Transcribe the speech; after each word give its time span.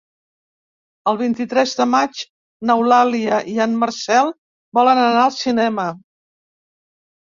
El 1.11 1.19
vint-i-tres 1.19 1.73
de 1.81 1.87
maig 1.91 2.23
n'Eulàlia 2.71 3.45
i 3.55 3.55
en 3.69 3.79
Marcel 3.85 4.35
volen 4.83 5.07
anar 5.07 5.25
al 5.31 5.41
cinema. 5.47 5.91